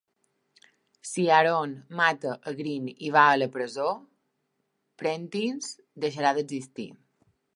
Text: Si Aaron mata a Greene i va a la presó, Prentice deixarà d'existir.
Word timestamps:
Si 1.09 1.25
Aaron 1.33 1.75
mata 1.99 2.31
a 2.41 2.53
Greene 2.61 2.95
i 3.09 3.11
va 3.17 3.27
a 3.27 3.35
la 3.41 3.49
presó, 3.57 3.91
Prentice 5.03 5.73
deixarà 6.07 6.35
d'existir. 6.39 6.91